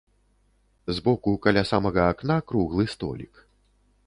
З 0.99 1.03
боку 1.07 1.29
каля 1.45 1.63
самага 1.73 2.09
акна 2.15 2.39
круглы 2.53 2.89
столік. 2.97 3.33